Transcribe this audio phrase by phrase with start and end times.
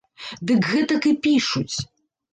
[0.51, 1.75] Дык гэтак і пішуць.